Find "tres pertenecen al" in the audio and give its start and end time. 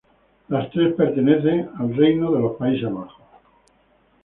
0.71-1.95